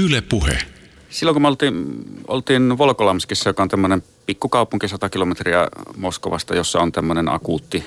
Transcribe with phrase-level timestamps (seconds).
[0.00, 0.58] Yle Puhe.
[1.10, 6.92] Silloin kun me oltiin, oltiin Volkolamskissa, joka on tämmöinen pikkukaupunki 100 kilometriä Moskovasta, jossa on
[6.92, 7.84] tämmöinen akuutti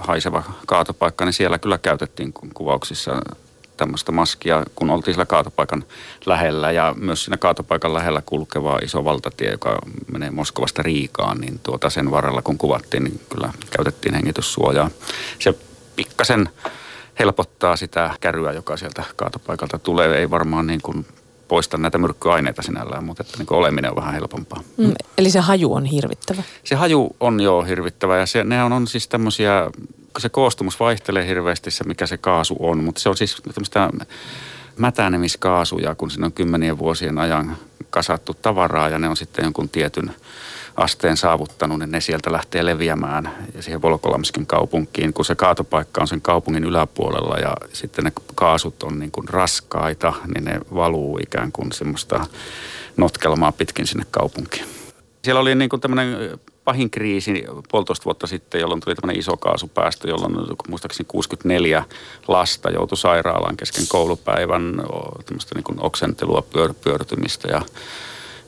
[0.00, 3.22] haiseva kaatopaikka, niin siellä kyllä käytettiin kuvauksissa
[3.76, 5.84] tämmöistä maskia, kun oltiin sillä kaatopaikan
[6.26, 9.78] lähellä ja myös siinä kaatopaikan lähellä kulkeva iso valtatie, joka
[10.12, 14.90] menee Moskovasta Riikaan, niin tuota sen varrella kun kuvattiin, niin kyllä käytettiin hengityssuojaa.
[15.38, 15.54] Se
[15.96, 16.48] pikkasen
[17.18, 20.18] helpottaa sitä käryä, joka sieltä kaatopaikalta tulee.
[20.18, 21.06] Ei varmaan niin kuin
[21.52, 24.60] poista näitä myrkkyaineita sinällään, mutta että niin oleminen on vähän helpompaa.
[24.76, 26.42] Mm, eli se haju on hirvittävä?
[26.64, 29.70] Se haju on jo hirvittävä ja se, ne on, on siis tämmöisiä,
[30.18, 33.90] se koostumus vaihtelee hirveästi se, mikä se kaasu on, mutta se on siis tämmöistä
[34.78, 37.56] mätänemiskaasuja, kun siinä on kymmenien vuosien ajan
[37.90, 40.10] kasattu tavaraa ja ne on sitten jonkun tietyn
[40.76, 46.20] asteen saavuttanut, niin ne sieltä lähtee leviämään siihen Volkolamskin kaupunkiin, kun se kaatopaikka on sen
[46.20, 51.72] kaupungin yläpuolella ja sitten ne kaasut on niin kuin raskaita, niin ne valuu ikään kuin
[51.72, 52.26] semmoista
[52.96, 54.66] notkelmaa pitkin sinne kaupunkiin.
[55.24, 60.08] Siellä oli niin kuin tämmöinen pahin kriisi puolitoista vuotta sitten, jolloin tuli tämmöinen iso kaasupäästö,
[60.08, 60.34] jolloin
[60.68, 61.84] muistaakseni 64
[62.28, 64.82] lasta joutui sairaalaan kesken koulupäivän
[65.26, 67.62] tämmöistä niin kuin oksentelua, pyör, pyörtymistä ja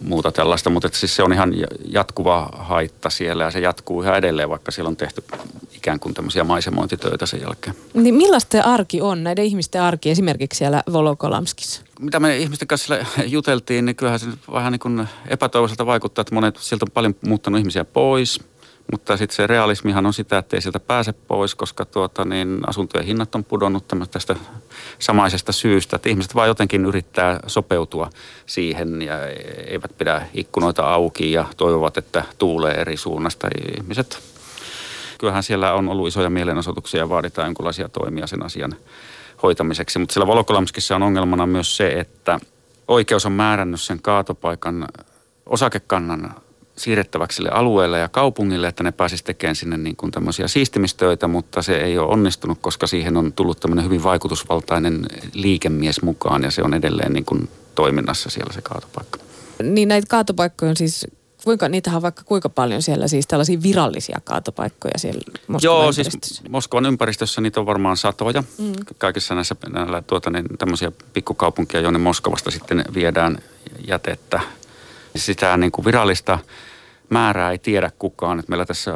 [0.05, 4.17] muuta tällaista, mutta että siis se on ihan jatkuva haitta siellä ja se jatkuu ihan
[4.17, 5.25] edelleen, vaikka siellä on tehty
[5.75, 7.77] ikään kuin tämmöisiä maisemointitöitä sen jälkeen.
[7.95, 11.83] Niin millaista arki on, näiden ihmisten arki esimerkiksi siellä Volokolamskissa?
[12.01, 12.97] Mitä me ihmisten kanssa
[13.27, 17.59] juteltiin, niin kyllähän se vähän niin kuin epätoivoiselta vaikuttaa, että monet, sieltä on paljon muuttanut
[17.59, 18.41] ihmisiä pois–
[18.93, 23.07] mutta sitten se realismihan on sitä, että ei sieltä pääse pois, koska tuota, niin asuntojen
[23.07, 24.37] hinnat on pudonnut tästä
[24.99, 25.97] samaisesta syystä.
[25.97, 28.11] Että ihmiset vaan jotenkin yrittää sopeutua
[28.47, 29.15] siihen ja
[29.67, 33.49] eivät pidä ikkunoita auki ja toivovat, että tuulee eri suunnasta.
[33.77, 34.19] Ihmiset,
[35.19, 38.75] kyllähän siellä on ollut isoja mielenosoituksia ja vaaditaan jonkinlaisia toimia sen asian
[39.43, 39.99] hoitamiseksi.
[39.99, 42.41] Mutta siellä Volokolamskissa on ongelmana myös se, että
[42.89, 44.89] oikeus on määrännyt sen kaatopaikan
[45.47, 46.35] osakekannan
[46.77, 51.63] siirrettäväksi sille alueelle ja kaupungille, että ne pääsisi tekemään sinne niin kuin tämmöisiä siistimistöitä, mutta
[51.63, 56.63] se ei ole onnistunut, koska siihen on tullut tämmöinen hyvin vaikutusvaltainen liikemies mukaan ja se
[56.63, 59.19] on edelleen niin kuin toiminnassa siellä se kaatopaikka.
[59.63, 61.07] Niin näitä kaatopaikkoja on siis
[61.45, 66.43] kuinka, niitähän on vaikka kuinka paljon siellä siis tällaisia virallisia kaatopaikkoja siellä Moskovan Joo, siis
[66.49, 68.45] Moskovan ympäristössä niitä on varmaan satoja.
[68.59, 68.73] Mm.
[68.99, 73.39] Kaikissa näissä näillä, tuota, niin, tämmöisiä pikkukaupunkia, jonne Moskovasta sitten viedään
[73.89, 74.41] jätettä
[75.17, 76.39] sitä niin kuin virallista
[77.11, 78.39] määrää ei tiedä kukaan.
[78.39, 78.93] Että meillä tässä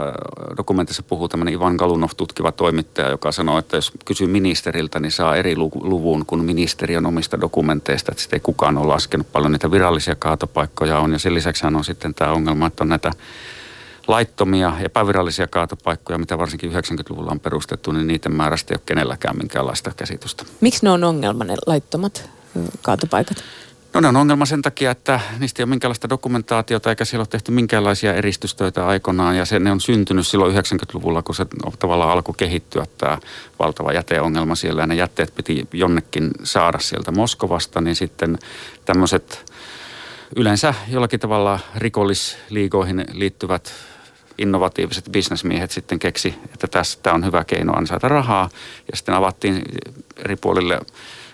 [0.56, 5.36] dokumentissa puhuu tämmöinen Ivan Galunov, tutkiva toimittaja, joka sanoo, että jos kysyy ministeriltä, niin saa
[5.36, 8.12] eri luvun kuin ministeriön omista dokumenteista.
[8.12, 11.12] Että sitten ei kukaan ole laskenut paljon niitä virallisia kaatopaikkoja on.
[11.12, 13.12] Ja sen lisäksi on sitten tämä ongelma, että on näitä
[14.08, 19.92] laittomia, epävirallisia kaatopaikkoja, mitä varsinkin 90-luvulla on perustettu, niin niiden määrästä ei ole kenelläkään minkäänlaista
[19.96, 20.44] käsitystä.
[20.60, 22.30] Miksi ne on ongelma, ne laittomat
[22.82, 23.44] kaatopaikat?
[23.98, 27.28] No ne on ongelma sen takia, että niistä ei ole minkäänlaista dokumentaatiota eikä siellä ole
[27.28, 29.36] tehty minkäänlaisia eristystöitä aikanaan.
[29.36, 31.46] Ja se, ne on syntynyt silloin 90-luvulla, kun se
[31.78, 33.18] tavallaan alkoi kehittyä tämä
[33.58, 34.82] valtava jäteongelma siellä.
[34.82, 38.38] Ja ne jätteet piti jonnekin saada sieltä Moskovasta, niin sitten
[38.84, 39.52] tämmöiset
[40.36, 43.72] yleensä jollakin tavalla rikollisliigoihin liittyvät
[44.38, 48.50] innovatiiviset bisnesmiehet sitten keksi, että tässä tämä on hyvä keino ansaita rahaa.
[48.90, 49.62] Ja sitten avattiin
[50.16, 50.80] eri puolille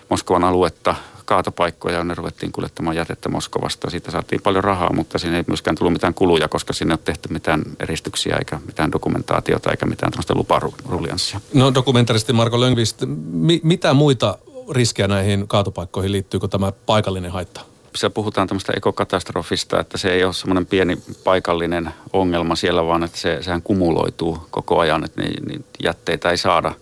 [0.09, 3.89] Moskovan aluetta kaatopaikkoja, jonne ruvettiin kuljettamaan jätettä Moskovasta.
[3.89, 7.05] Siitä saatiin paljon rahaa, mutta siinä ei myöskään tullut mitään kuluja, koska sinne ei ole
[7.05, 11.39] tehty mitään eristyksiä eikä mitään dokumentaatiota eikä mitään tämmöistä luparuljanssia.
[11.53, 14.37] No dokumentaristi Marko Löngvist, mi- mitä muita
[14.71, 17.61] riskejä näihin kaatopaikkoihin liittyykö tämä paikallinen haitta?
[17.95, 23.17] siellä puhutaan tämmöistä ekokatastrofista, että se ei ole semmoinen pieni paikallinen ongelma siellä, vaan että
[23.17, 26.73] se, sehän kumuloituu koko ajan, että niin jätteitä ei saada–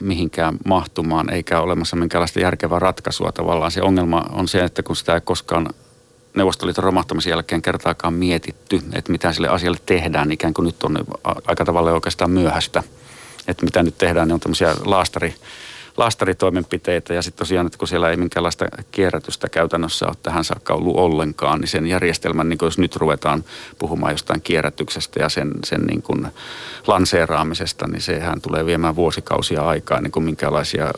[0.00, 3.32] mihinkään mahtumaan, eikä olemassa minkäänlaista järkevää ratkaisua.
[3.32, 5.68] Tavallaan se ongelma on se, että kun sitä ei koskaan
[6.36, 10.98] Neuvostoliiton romahtamisen jälkeen kertaakaan mietitty, että mitä sille asialle tehdään, ikään kuin nyt on
[11.46, 12.82] aika tavalla oikeastaan myöhäistä.
[13.48, 15.34] Että mitä nyt tehdään, niin on tämmöisiä laastari
[15.96, 20.96] lastaritoimenpiteitä ja sitten tosiaan, että kun siellä ei minkäänlaista kierrätystä käytännössä ole tähän saakka ollut
[20.96, 23.44] ollenkaan, niin sen järjestelmän, niin jos nyt ruvetaan
[23.78, 26.26] puhumaan jostain kierrätyksestä ja sen, sen niin kuin
[26.86, 30.92] lanseeraamisesta, niin sehän tulee viemään vuosikausia aikaa, niin kuin minkälaisia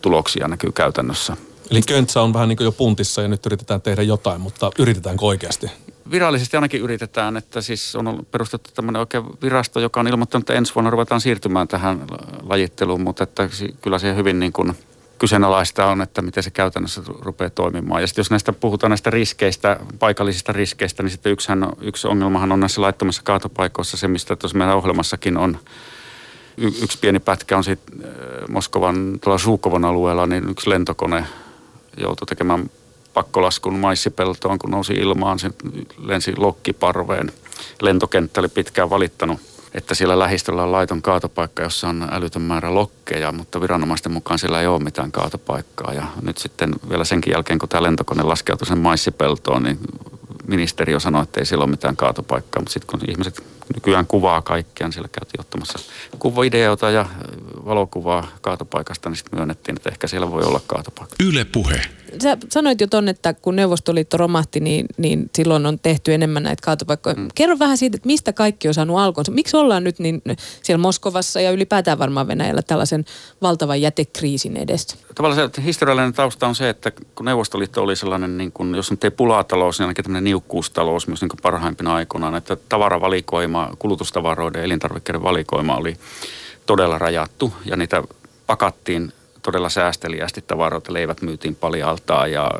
[0.00, 1.36] tuloksia näkyy käytännössä.
[1.70, 5.24] Eli köntsä on vähän niin kuin jo puntissa ja nyt yritetään tehdä jotain, mutta yritetäänkö
[5.24, 5.70] oikeasti?
[6.10, 10.74] Virallisesti ainakin yritetään, että siis on perustettu tämmöinen oikein virasto, joka on ilmoittanut, että ensi
[10.74, 12.06] vuonna ruvetaan siirtymään tähän
[12.42, 13.48] lajitteluun, mutta että
[13.82, 14.74] kyllä se hyvin niin kuin
[15.18, 18.00] kyseenalaista on, että miten se käytännössä rupeaa toimimaan.
[18.00, 22.60] Ja sitten jos näistä puhutaan näistä riskeistä, paikallisista riskeistä, niin sitten yksihän, yksi ongelmahan on
[22.60, 25.58] näissä laittomissa kaatopaikoissa se, mistä tuossa meidän ohjelmassakin on
[26.56, 28.04] y- yksi pieni pätkä on sitten
[28.48, 31.24] Moskovan tuolla Suukovan alueella, niin yksi lentokone
[31.96, 32.70] joutui tekemään
[33.14, 35.50] pakkolaskun maissipeltoon, kun nousi ilmaan, se
[35.98, 37.32] lensi lokkiparveen.
[37.82, 39.40] Lentokenttä oli pitkään valittanut,
[39.74, 44.60] että siellä lähistöllä on laiton kaatopaikka, jossa on älytön määrä lokkeja, mutta viranomaisten mukaan siellä
[44.60, 45.94] ei ole mitään kaatopaikkaa.
[45.94, 49.78] Ja nyt sitten vielä senkin jälkeen, kun tämä lentokone laskeutui sen maissipeltoon, niin
[50.46, 53.42] ministeriö sanoi, että ei siellä ole mitään kaatopaikkaa, mutta sitten kun ihmiset
[53.74, 55.78] nykyään kuvaa kaikkea, niin siellä käytiin ottamassa
[56.18, 57.06] kuvavideota ja
[57.64, 61.16] valokuvaa kaatopaikasta, niin sitten myönnettiin, että ehkä siellä voi olla kaatopaikka.
[61.24, 61.82] Yle puhe.
[62.22, 66.62] Sä sanoit jo ton, että kun Neuvostoliitto romahti, niin, niin silloin on tehty enemmän näitä
[66.64, 67.14] kaatopaikkoja.
[67.14, 67.28] Mm.
[67.34, 69.32] Kerro vähän siitä, että mistä kaikki on saanut alkunsa.
[69.32, 70.22] Miksi ollaan nyt niin
[70.62, 73.04] siellä Moskovassa ja ylipäätään varmaan Venäjällä tällaisen
[73.42, 74.96] valtavan jätekriisin edessä?
[75.14, 79.04] Tavallaan se historiallinen tausta on se, että kun Neuvostoliitto oli sellainen, niin kuin, jos nyt
[79.04, 85.76] ei pulatalous, niin ainakin tämmöinen niukkuustalous myös niin parhaimpina aikoina, että tavaravalikoima, kulutustavaroiden, elintarvikkeiden valikoima
[85.76, 85.96] oli
[86.70, 88.02] todella rajattu ja niitä
[88.46, 89.12] pakattiin
[89.42, 90.92] todella säästeliästi tavaroita.
[90.92, 92.50] Leivät myytiin altaa ja,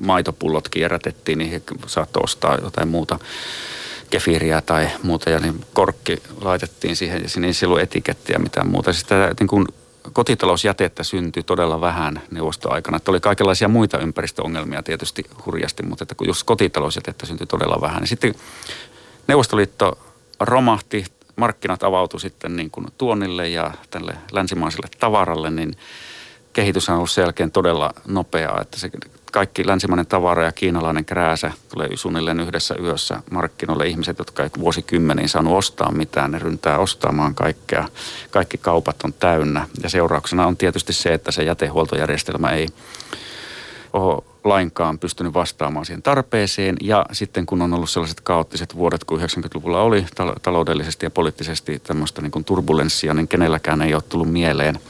[0.00, 3.18] maitopullot kierrätettiin, niin saattoi ostaa jotain muuta
[4.10, 8.92] kefiriä tai muuta ja niin korkki laitettiin siihen ja siinä ei silloin etikettiä mitään muuta.
[8.92, 9.66] Siis tätä, niin kuin
[10.12, 12.96] kotitalousjätettä syntyi todella vähän neuvostoaikana.
[12.96, 18.00] Että oli kaikenlaisia muita ympäristöongelmia tietysti hurjasti, mutta että kun jos kotitalousjätettä syntyi todella vähän,
[18.00, 18.34] niin sitten
[19.26, 19.98] Neuvostoliitto
[20.40, 21.04] romahti,
[21.40, 25.74] markkinat avautui sitten niin kuin tuonnille ja tälle länsimaiselle tavaralle, niin
[26.52, 28.90] kehitys on ollut sen jälkeen todella nopeaa, että se
[29.32, 33.86] kaikki länsimainen tavara ja kiinalainen krääsä tulee suunnilleen yhdessä yössä markkinoille.
[33.86, 37.88] Ihmiset, jotka ei vuosikymmeniin saanut ostaa mitään, ne ryntää ostamaan kaikkea.
[38.30, 42.68] Kaikki kaupat on täynnä ja seurauksena on tietysti se, että se jätehuoltojärjestelmä ei
[43.92, 46.76] ole lainkaan pystynyt vastaamaan siihen tarpeeseen.
[46.82, 50.06] Ja sitten kun on ollut sellaiset kaoottiset vuodet kuin 90-luvulla oli
[50.42, 54.78] taloudellisesti ja poliittisesti tämmöistä niin kuin turbulenssia, niin kenelläkään ei ole tullut mieleen–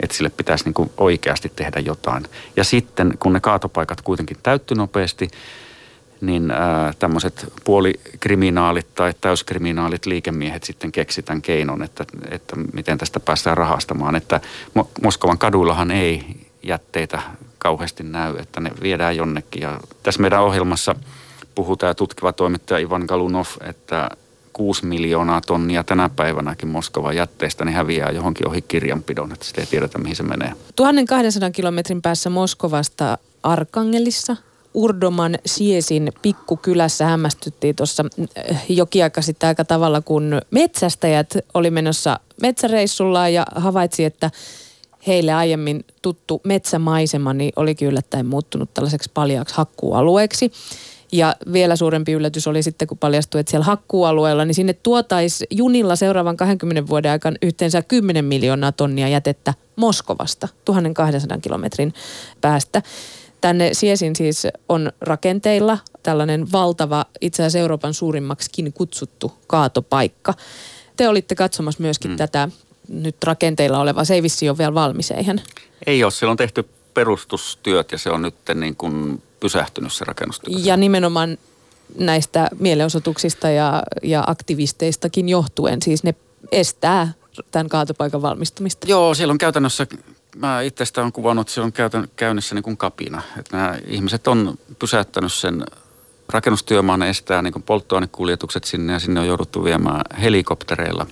[0.00, 2.24] että sille pitäisi niin kuin oikeasti tehdä jotain.
[2.56, 5.28] Ja sitten kun ne kaatopaikat kuitenkin täytty nopeasti,
[6.20, 6.52] niin
[6.98, 14.16] tämmöiset puolikriminaalit tai täyskriminaalit liikemiehet sitten keksitään keinon, että, että miten tästä päästään rahastamaan.
[14.16, 14.40] Että
[15.02, 16.24] Moskovan kaduillahan ei
[16.62, 17.22] jätteitä
[17.58, 19.62] kauheasti näy, että ne viedään jonnekin.
[19.62, 20.94] Ja tässä meidän ohjelmassa
[21.54, 24.10] puhutaan tutkiva toimittaja Ivan Galunov, että
[24.52, 29.66] 6 miljoonaa tonnia tänä päivänäkin Moskovan jätteistä niin häviää johonkin ohi kirjanpidon, että sitä ei
[29.66, 30.52] tiedetä mihin se menee.
[30.76, 34.36] 1200 kilometrin päässä Moskovasta Arkangelissa
[34.74, 38.04] Urdoman Siesin pikkukylässä hämmästyttiin tuossa
[38.50, 44.30] äh, jokin aika sitten aika tavalla, kun metsästäjät oli menossa metsäreissulla ja havaitsi, että
[45.06, 50.52] heille aiemmin tuttu metsämaisema niin olikin yllättäen muuttunut tällaiseksi paljaaksi hakkuualueeksi.
[51.12, 55.96] Ja vielä suurempi yllätys oli sitten, kun paljastui, että siellä hakkuualueella, niin sinne tuotaisi junilla
[55.96, 61.94] seuraavan 20 vuoden aikana yhteensä 10 miljoonaa tonnia jätettä Moskovasta 1200 kilometrin
[62.40, 62.82] päästä.
[63.40, 70.34] Tänne Siesin siis on rakenteilla tällainen valtava, itse asiassa Euroopan suurimmaksikin kutsuttu kaatopaikka.
[70.96, 72.16] Te olitte katsomassa myöskin hmm.
[72.16, 72.48] tätä
[72.88, 74.04] nyt rakenteilla olevaa.
[74.04, 75.42] Se ei vissi ole vielä valmis, eihän?
[75.86, 76.10] Ei ole.
[76.10, 80.54] Siellä on tehty perustustyöt ja se on nyt niin kuin pysähtynyt se rakennustyö.
[80.58, 81.38] Ja nimenomaan
[81.98, 86.14] näistä mielenosoituksista ja, ja aktivisteistakin johtuen, siis ne
[86.52, 87.12] estää
[87.50, 88.86] tämän kaatopaikan valmistumista.
[88.90, 89.86] Joo, siellä on käytännössä,
[90.36, 93.22] mä itsestä olen kuvannut, että siellä on käytän, käynnissä niin kuin kapina.
[93.38, 95.64] Että nämä ihmiset on pysäyttänyt sen
[96.28, 101.06] rakennustyömaan, estää niin kuin polttoainekuljetukset sinne ja sinne on jouduttu viemään helikoptereilla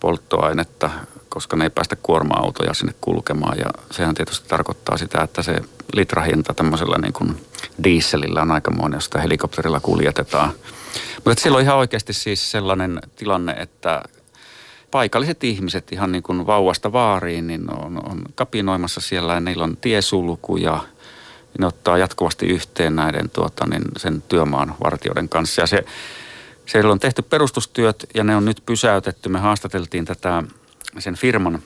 [0.00, 0.90] polttoainetta
[1.30, 3.58] koska ne ei päästä kuorma-autoja sinne kulkemaan.
[3.58, 5.56] Ja sehän tietysti tarkoittaa sitä, että se
[5.94, 7.46] litrahinta tämmöisellä niin kuin
[7.84, 10.52] dieselillä on aikamoinen, jos sitä helikopterilla kuljetetaan.
[11.24, 14.02] Mutta siellä on ihan oikeasti siis sellainen tilanne, että
[14.90, 19.76] paikalliset ihmiset ihan niin kuin vauvasta vaariin, niin on, on kapinoimassa siellä ja niillä on
[19.76, 20.80] tiesulku ja
[21.58, 25.60] ne ottaa jatkuvasti yhteen näiden tuota, niin sen työmaan vartijoiden kanssa.
[25.60, 25.84] Ja se,
[26.70, 29.28] siellä on tehty perustustyöt ja ne on nyt pysäytetty.
[29.28, 30.42] Me haastateltiin tätä
[30.98, 31.62] sen firman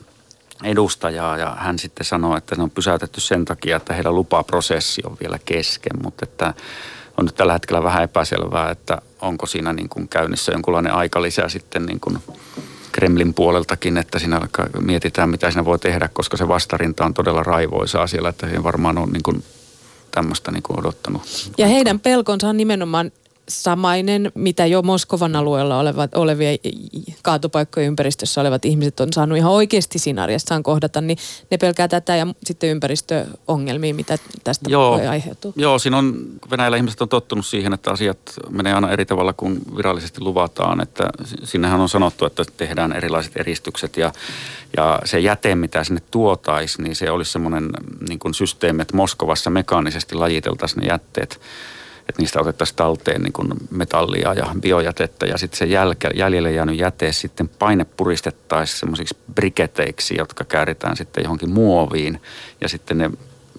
[0.62, 5.16] edustajaa ja hän sitten sanoi, että ne on pysäytetty sen takia, että heidän lupaprosessi on
[5.20, 6.54] vielä kesken, mutta että
[7.16, 11.86] on nyt tällä hetkellä vähän epäselvää, että onko siinä niin kuin käynnissä jonkunlainen aikalisä sitten
[11.86, 12.18] niin kuin
[12.92, 14.40] Kremlin puoleltakin, että siinä
[14.80, 18.98] mietitään, mitä siinä voi tehdä, koska se vastarinta on todella raivoisaa siellä, että he varmaan
[18.98, 19.44] on niin kuin
[20.10, 21.22] tämmöistä niin kuin odottanut.
[21.58, 23.10] Ja heidän pelkonsa on nimenomaan
[23.48, 26.50] samainen, mitä jo Moskovan alueella olevat, olevia
[27.22, 31.18] kaatopaikkojen ympäristössä olevat ihmiset on saanut ihan oikeasti siinä arjessaan kohdata, niin
[31.50, 34.90] ne pelkää tätä ja sitten ympäristöongelmia, mitä tästä Joo.
[34.90, 35.52] voi aiheutua.
[35.56, 36.14] Joo, siinä on,
[36.50, 38.18] Venäjällä ihmiset on tottunut siihen, että asiat
[38.50, 40.80] menee aina eri tavalla kuin virallisesti luvataan.
[40.80, 41.08] Että
[41.44, 44.12] sinnehän on sanottu, että tehdään erilaiset eristykset ja,
[44.76, 47.70] ja se jäte, mitä sinne tuotaisi, niin se olisi semmoinen
[48.08, 51.40] niin kuin systeemi, että Moskovassa mekaanisesti lajiteltaisiin ne jätteet
[52.08, 56.78] että niistä otettaisiin talteen niin kuin metallia ja biojätettä ja sitten se jälke, jäljelle jäänyt
[56.78, 62.20] jäte sitten paine puristettaisiin semmoisiksi briketeiksi, jotka kääritään sitten johonkin muoviin
[62.60, 63.10] ja sitten ne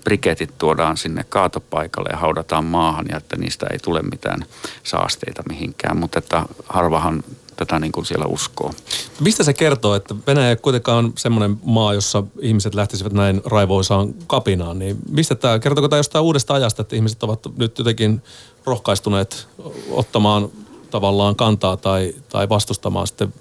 [0.05, 4.45] briketit tuodaan sinne kaatopaikalle ja haudataan maahan ja että niistä ei tule mitään
[4.83, 7.23] saasteita mihinkään, mutta että harvahan
[7.55, 8.71] tätä niin kuin siellä uskoo.
[9.19, 14.79] Mistä se kertoo, että Venäjä kuitenkaan on semmoinen maa, jossa ihmiset lähtisivät näin raivoisaan kapinaan,
[14.79, 18.21] niin mistä tämä, kertooko tämä jostain uudesta ajasta, että ihmiset ovat nyt jotenkin
[18.65, 19.47] rohkaistuneet
[19.89, 20.49] ottamaan
[20.91, 23.33] tavallaan kantaa tai, tai vastustamaan sitten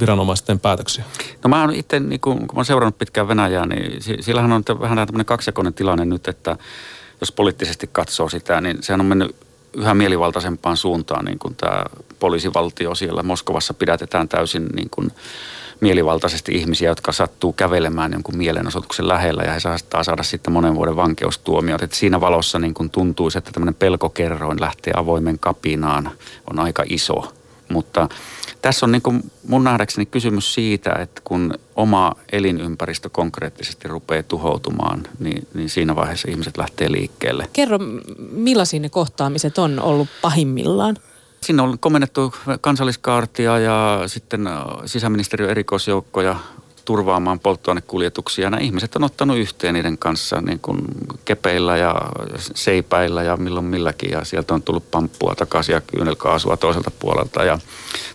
[0.00, 1.04] viranomaisten päätöksiä?
[1.44, 4.64] No mä oon itse, niin kun, kun mä oon seurannut pitkään Venäjää, niin sillähän on
[4.80, 6.56] vähän tämmöinen kaksijakoinen tilanne nyt, että
[7.20, 9.36] jos poliittisesti katsoo sitä, niin sehän on mennyt
[9.76, 11.84] yhä mielivaltaisempaan suuntaan, niin kuin tämä
[12.18, 15.10] poliisivaltio siellä Moskovassa pidätetään täysin niin kuin
[15.80, 20.96] mielivaltaisesti ihmisiä, jotka sattuu kävelemään jonkun mielenosoituksen lähellä ja he saattaa saada sitten monen vuoden
[20.96, 21.82] vankeustuomiot.
[21.82, 26.10] Et siinä valossa niin kuin tuntuisi, että tämmöinen pelkokerroin lähtee avoimen kapinaan
[26.50, 27.32] on aika iso.
[27.68, 28.08] Mutta
[28.64, 35.02] tässä on niin kuin mun nähdäkseni kysymys siitä, että kun oma elinympäristö konkreettisesti rupeaa tuhoutumaan,
[35.18, 37.48] niin, niin siinä vaiheessa ihmiset lähtee liikkeelle.
[37.52, 37.78] Kerro,
[38.30, 40.96] millaisia ne kohtaamiset on ollut pahimmillaan?
[41.42, 44.54] Sinne on komennettu kansalliskaartia ja sitten äh,
[44.86, 46.36] sisäministeriön erikoisjoukkoja
[46.84, 48.50] turvaamaan polttoainekuljetuksia.
[48.50, 50.78] Nämä ihmiset on ottanut yhteen niiden kanssa niin kuin
[51.24, 51.94] kepeillä ja
[52.54, 54.10] seipäillä ja milloin milläkin.
[54.10, 57.44] Ja sieltä on tullut pamppua takaisin ja kyynelkaasua toiselta puolelta.
[57.44, 57.58] Ja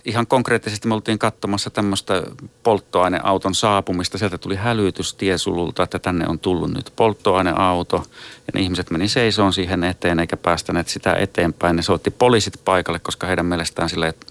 [0.06, 2.24] ihan konkreettisesti me oltiin katsomassa tämmöistä
[2.64, 4.18] polttoaineauton saapumista.
[4.18, 8.04] Sieltä tuli hälytys tiesululta, että tänne on tullut nyt polttoaineauto.
[8.48, 11.76] Ja ne ihmiset meni seisoon siihen eteen eikä päästäneet sitä eteenpäin.
[11.76, 14.28] Ne soitti poliisit paikalle, koska heidän mielestään silleen, että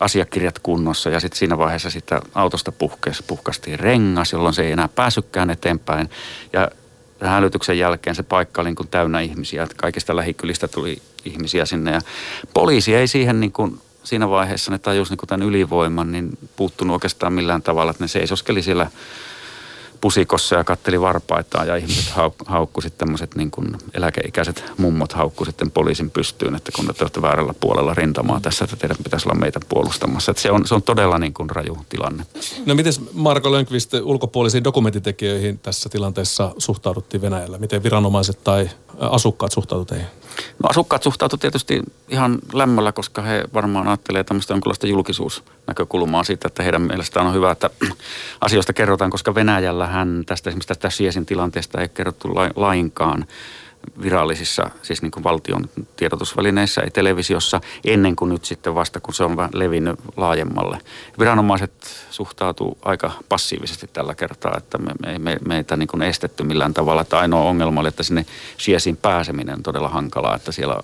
[0.00, 4.88] asiakirjat kunnossa ja sitten siinä vaiheessa sitä autosta puhkes, puhkastiin rengas, jolloin se ei enää
[4.88, 6.10] päässytkään eteenpäin.
[6.52, 6.70] Ja
[7.20, 11.90] hälytyksen jälkeen se paikka oli niin kuin täynnä ihmisiä, että kaikista lähikylistä tuli ihmisiä sinne
[11.90, 12.00] ja
[12.54, 17.32] poliisi ei siihen niin kuin siinä vaiheessa, ne tajusi niin tämän ylivoiman, niin puuttunut oikeastaan
[17.32, 18.90] millään tavalla, että ne seisoskeli siellä
[20.04, 25.44] pusikossa ja katteli varpaitaan ja ihmiset hauk, haukku sitten tämmöiset niin kuin eläkeikäiset mummot haukku
[25.44, 29.40] sitten poliisin pystyyn, että kun te olette väärällä puolella rintamaa tässä, että teidän pitäisi olla
[29.40, 30.30] meitä puolustamassa.
[30.30, 32.26] Että se, on, se on todella niin kuin raju tilanne.
[32.66, 37.58] No miten Marko Lönkvist ulkopuolisiin dokumentitekijöihin tässä tilanteessa suhtauduttiin Venäjällä?
[37.58, 38.70] Miten viranomaiset tai
[39.00, 40.24] asukkaat suhtautuivat teihin?
[40.62, 46.62] No asukkaat suhtautuivat tietysti ihan lämmöllä, koska he varmaan ajattelee tämmöistä jonkinlaista julkisuusnäkökulmaa siitä, että
[46.62, 47.70] heidän mielestään on hyvä, että
[48.40, 53.26] asioista kerrotaan, koska Venäjällähän tästä esimerkiksi tästä Siesin tilanteesta ei kerrottu lainkaan
[54.02, 59.24] virallisissa, siis niin kuin valtion tiedotusvälineissä, ei televisiossa, ennen kuin nyt sitten vasta, kun se
[59.24, 60.78] on levinnyt laajemmalle.
[61.18, 61.72] Viranomaiset
[62.10, 67.00] suhtautuu aika passiivisesti tällä kertaa, että me, me, me, meitä niin kuin estetty millään tavalla.
[67.00, 68.26] Että ainoa ongelma oli, että sinne
[68.58, 70.76] Siesiin pääseminen on todella hankalaa, että siellä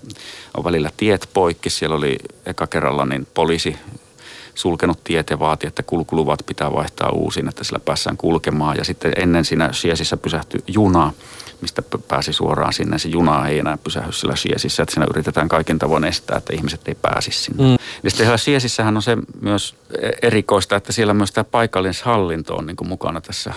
[0.57, 1.69] on välillä tiet poikki.
[1.69, 3.77] Siellä oli eka kerralla niin poliisi
[4.55, 8.77] sulkenut tiet ja vaati, että kulkuluvat pitää vaihtaa uusiin, että sillä päässään kulkemaan.
[8.77, 11.13] Ja sitten ennen siinä Siesissä pysähtyi juna,
[11.61, 12.99] mistä pääsi suoraan sinne.
[12.99, 16.87] Se juna ei enää pysähdy sillä Siesissä, että siinä yritetään kaiken tavoin estää, että ihmiset
[16.87, 17.63] ei pääsisi sinne.
[17.63, 17.71] Mm.
[17.71, 19.75] Ja sitten siellä Siesissähän on se myös
[20.21, 23.53] erikoista, että siellä myös tämä paikallishallinto on niin kuin mukana tässä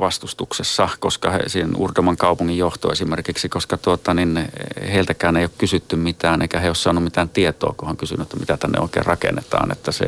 [0.00, 4.48] vastustuksessa, koska he, siinä Urdoman kaupungin johto esimerkiksi, koska tuota, niin
[4.92, 8.36] heiltäkään ei ole kysytty mitään, eikä he ole saanut mitään tietoa, kun on kysynyt, että
[8.36, 10.06] mitä tänne oikein rakennetaan, että se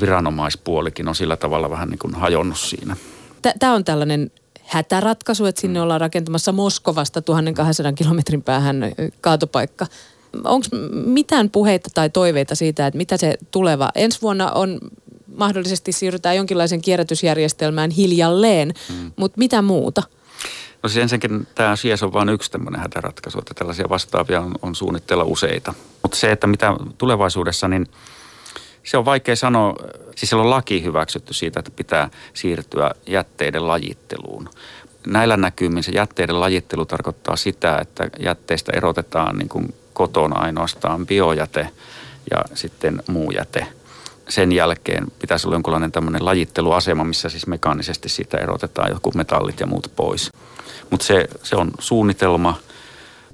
[0.00, 2.96] viranomaispuolikin on sillä tavalla vähän niin kuin hajonnut siinä.
[3.58, 4.30] Tämä on tällainen
[4.66, 8.76] hätäratkaisu, että sinne ollaan rakentamassa Moskovasta 1200 kilometrin päähän
[9.20, 9.86] kaatopaikka.
[10.44, 14.80] Onko mitään puheita tai toiveita siitä, että mitä se tuleva ensi vuonna on
[15.36, 19.12] mahdollisesti siirrytään jonkinlaisen kierrätysjärjestelmään hiljalleen, mm.
[19.16, 20.02] mutta mitä muuta?
[20.82, 24.74] No siis ensinnäkin tämä SIES on vain yksi tämmöinen hätäratkaisu, että tällaisia vastaavia on, on
[24.74, 25.74] suunnitteilla useita.
[26.02, 27.86] Mutta se, että mitä tulevaisuudessa, niin
[28.86, 29.74] se on vaikea sanoa.
[30.16, 34.48] Siis siellä on laki hyväksytty siitä, että pitää siirtyä jätteiden lajitteluun.
[35.06, 41.68] Näillä näkymin se jätteiden lajittelu tarkoittaa sitä, että jätteistä erotetaan niin kuin kotona ainoastaan biojäte
[42.30, 43.66] ja sitten muu jäte–
[44.28, 49.66] sen jälkeen pitäisi olla jonkinlainen tämmöinen lajitteluasema, missä siis mekaanisesti siitä erotetaan joku metallit ja
[49.66, 50.30] muut pois.
[50.90, 52.58] Mutta se, se on suunnitelma.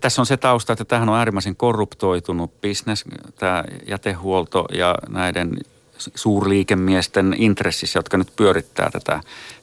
[0.02, 3.04] Tässä on se tausta, että tähän on äärimmäisen korruptoitunut bisnes,
[3.38, 5.56] tämä jätehuolto ja näiden
[6.14, 9.20] suurliikemiesten intressissä, jotka nyt pyörittää tätä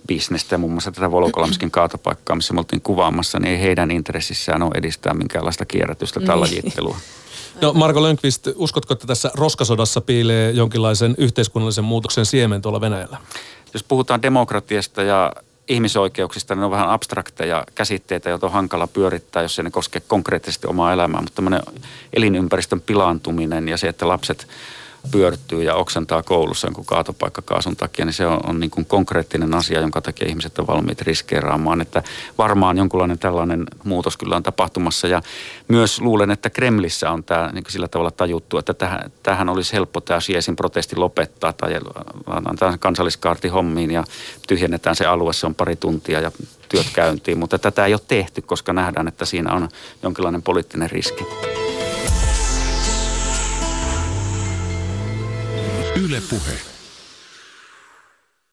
[0.07, 4.63] bisnestä ja muun muassa tätä Volokolamskin kaatopaikkaa, missä me oltiin kuvaamassa, niin ei heidän intressissään
[4.63, 6.97] ole edistää minkäänlaista kierrätystä tai lajittelua.
[7.61, 13.17] No Marko Lönkvist, uskotko, että tässä roskasodassa piilee jonkinlaisen yhteiskunnallisen muutoksen siemen tuolla Venäjällä?
[13.73, 15.33] Jos puhutaan demokratiasta ja
[15.69, 20.01] ihmisoikeuksista, niin ne on vähän abstrakteja käsitteitä, joita on hankala pyörittää, jos se ne koskee
[20.07, 21.21] konkreettisesti omaa elämää.
[21.21, 21.61] Mutta tämmöinen
[22.13, 24.47] elinympäristön pilaantuminen ja se, että lapset
[25.11, 29.53] pyörtyy ja oksentaa koulussa jonkun kaatopaikka kaasun takia, niin se on, on niin kuin konkreettinen
[29.53, 31.81] asia, jonka takia ihmiset on valmiit riskeeraamaan.
[31.81, 32.03] Että
[32.37, 35.21] varmaan jonkunlainen tällainen muutos kyllä on tapahtumassa ja
[35.67, 40.01] myös luulen, että Kremlissä on tämä niin sillä tavalla tajuttu, että tähän, tähän olisi helppo
[40.01, 41.79] tämä Siesin protesti lopettaa tai
[42.25, 44.03] annetaan kansalliskaarti hommiin ja
[44.47, 46.31] tyhjennetään se alue, se on pari tuntia ja
[46.69, 49.69] työt käyntiin, mutta tätä ei ole tehty, koska nähdään, että siinä on
[50.03, 51.25] jonkinlainen poliittinen riski.
[55.99, 56.78] Yle Puhe.